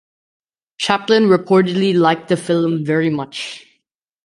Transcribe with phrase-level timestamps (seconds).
[0.79, 3.67] Chaplin reportedly liked the film very much.